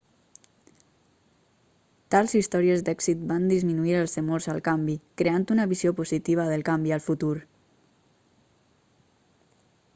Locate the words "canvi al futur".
6.73-7.35